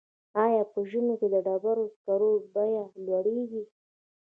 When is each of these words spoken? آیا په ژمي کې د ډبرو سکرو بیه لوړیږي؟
آیا 0.43 0.61
په 0.71 0.79
ژمي 0.89 1.15
کې 1.19 1.27
د 1.33 1.35
ډبرو 1.45 1.83
سکرو 1.93 2.31
بیه 2.53 2.83
لوړیږي؟ 3.05 3.63